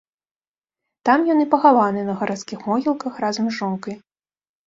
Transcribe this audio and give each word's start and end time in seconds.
Там 1.09 1.19
ён 1.33 1.43
і 1.43 1.45
пахаваны 1.51 2.01
на 2.09 2.15
гарадскіх 2.21 2.59
могілках 2.71 3.13
разам 3.27 3.45
з 3.51 3.57
жонкай. 3.59 3.95